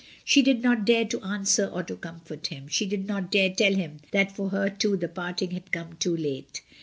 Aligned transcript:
She 0.25 0.41
did 0.41 0.63
not 0.63 0.83
dare 0.83 1.05
to 1.05 1.21
answer 1.21 1.67
or 1.67 1.83
to 1.83 1.95
comfort 1.95 2.47
him; 2.47 2.67
she 2.67 2.87
did 2.87 3.05
not 3.05 3.29
dare 3.31 3.51
tell 3.53 3.75
him 3.75 3.99
that 4.11 4.31
for 4.35 4.49
her 4.49 4.67
too 4.67 4.97
the 4.97 5.07
part 5.07 5.43
ing 5.43 5.51
had 5.51 5.71
come 5.71 5.93
too 5.99 6.17
late. 6.17 6.63